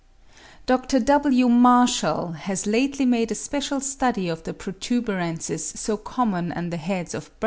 [0.65, 0.99] Dr.
[0.99, 1.47] W.
[1.47, 7.13] Marshall has lately made a special study of the protuberances so common on the heads
[7.13, 7.37] of birds (43.